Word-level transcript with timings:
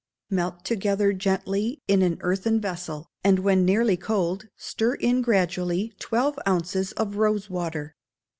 Melt 0.31 0.65
together 0.65 1.13
gently 1.13 1.79
in 1.87 2.01
an 2.01 2.17
earthen 2.21 2.59
vessel, 2.59 3.05
and 3.23 3.37
when 3.37 3.63
nearly 3.63 3.95
cold 3.97 4.47
stir 4.57 4.95
in 4.95 5.21
gradually 5.21 5.93
twelve 5.99 6.39
ounces 6.47 6.91
of 6.93 7.17
rose 7.17 7.51
water. 7.51 7.93